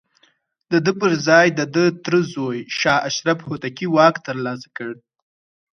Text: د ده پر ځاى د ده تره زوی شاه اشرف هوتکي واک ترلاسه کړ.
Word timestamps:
د 0.71 0.73
ده 0.85 0.91
پر 0.99 1.11
ځاى 1.27 1.47
د 1.59 1.61
ده 1.73 1.83
تره 2.03 2.19
زوی 2.33 2.59
شاه 2.79 2.99
اشرف 3.09 3.37
هوتکي 3.47 3.87
واک 3.95 4.15
ترلاسه 4.27 4.67
کړ. 4.77 4.91